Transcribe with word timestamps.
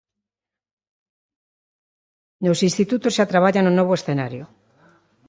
Nos 2.45 2.59
institutos 2.67 3.15
xa 3.17 3.29
traballan 3.31 3.63
no 3.65 3.73
novo 3.79 3.93
escenario. 3.99 4.45